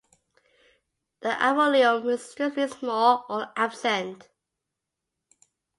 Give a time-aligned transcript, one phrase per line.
[1.19, 4.29] The arolium is extremely small or absent.